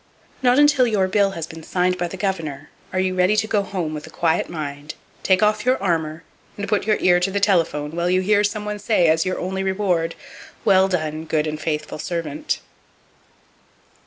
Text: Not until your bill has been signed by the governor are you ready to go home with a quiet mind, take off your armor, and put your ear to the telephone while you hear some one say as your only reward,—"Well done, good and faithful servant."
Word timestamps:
Not 0.41 0.57
until 0.57 0.87
your 0.87 1.07
bill 1.07 1.33
has 1.37 1.45
been 1.45 1.61
signed 1.61 1.95
by 1.99 2.07
the 2.07 2.17
governor 2.17 2.71
are 2.91 2.99
you 2.99 3.13
ready 3.13 3.35
to 3.35 3.45
go 3.45 3.61
home 3.61 3.93
with 3.93 4.07
a 4.07 4.09
quiet 4.09 4.49
mind, 4.49 4.95
take 5.21 5.43
off 5.43 5.63
your 5.63 5.77
armor, 5.79 6.23
and 6.57 6.67
put 6.67 6.87
your 6.87 6.97
ear 7.01 7.19
to 7.19 7.29
the 7.29 7.39
telephone 7.39 7.91
while 7.95 8.09
you 8.09 8.21
hear 8.21 8.43
some 8.43 8.65
one 8.65 8.79
say 8.79 9.07
as 9.07 9.27
your 9.27 9.37
only 9.39 9.61
reward,—"Well 9.61 10.87
done, 10.87 11.25
good 11.25 11.45
and 11.45 11.61
faithful 11.61 11.99
servant." 11.99 12.61